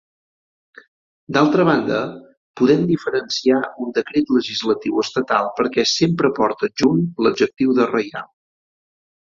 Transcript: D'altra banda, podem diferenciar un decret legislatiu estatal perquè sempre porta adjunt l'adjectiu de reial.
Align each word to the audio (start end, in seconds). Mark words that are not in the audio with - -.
D'altra 1.35 1.65
banda, 1.67 1.99
podem 2.61 2.81
diferenciar 2.93 3.61
un 3.85 3.93
decret 3.99 4.33
legislatiu 4.39 4.99
estatal 5.05 5.53
perquè 5.61 5.87
sempre 5.93 6.33
porta 6.41 6.71
adjunt 6.73 7.05
l'adjectiu 7.27 7.81
de 7.83 7.89
reial. 7.95 8.31